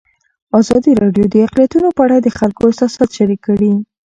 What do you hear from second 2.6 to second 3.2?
احساسات